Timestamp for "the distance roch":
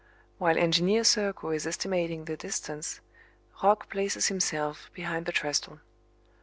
2.25-3.87